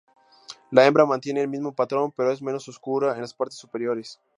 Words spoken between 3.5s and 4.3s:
superiores.